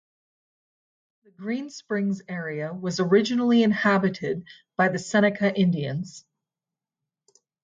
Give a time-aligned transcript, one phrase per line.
[1.25, 6.25] The Green Springs area was originally inhabited by the Seneca Indians.